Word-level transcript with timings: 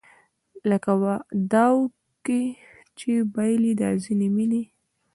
لکه 0.69 0.91
داو 1.51 1.77
کې 2.25 2.41
چې 2.97 3.09
بایلي 3.33 3.73
دا 3.81 3.89
ځینې 4.03 4.27
مینې 4.35 4.63